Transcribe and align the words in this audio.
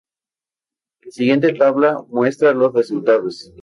La 1.03 1.11
siguiente 1.11 1.53
tabla 1.53 2.03
muestra 2.07 2.53
los 2.55 2.73
resultados. 2.73 3.53